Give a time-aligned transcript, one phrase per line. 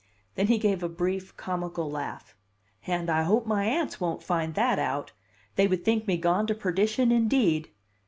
[0.33, 2.35] Then he gave a brief, comical laugh.
[2.87, 5.11] "And I hope my aunts won't find that out!
[5.57, 7.69] They would think me gone to perdition indeed.